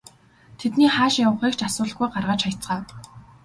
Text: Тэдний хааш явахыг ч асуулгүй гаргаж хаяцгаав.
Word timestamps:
Тэдний 0.59 0.91
хааш 0.95 1.15
явахыг 1.25 1.53
ч 1.59 1.61
асуулгүй 1.67 2.07
гаргаж 2.13 2.41
хаяцгаав. 2.43 2.83